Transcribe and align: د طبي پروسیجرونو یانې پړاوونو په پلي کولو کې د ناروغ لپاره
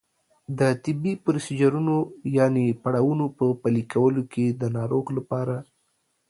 د 0.59 0.61
طبي 0.83 1.13
پروسیجرونو 1.23 1.95
یانې 2.37 2.67
پړاوونو 2.83 3.25
په 3.37 3.45
پلي 3.61 3.83
کولو 3.93 4.23
کې 4.33 4.45
د 4.61 4.63
ناروغ 4.77 5.05
لپاره 5.17 5.55